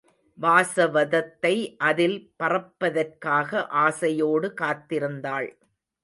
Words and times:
வாசவதத்தை 0.37 1.51
அதில் 1.79 2.15
பறப்பதற்காக 2.39 3.61
ஆசையோடு 3.83 4.49
காத்திருந்தாள். 4.61 5.49